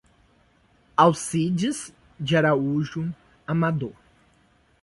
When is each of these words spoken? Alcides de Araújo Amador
Alcides 0.97 1.93
de 2.19 2.35
Araújo 2.35 3.05
Amador 3.45 3.93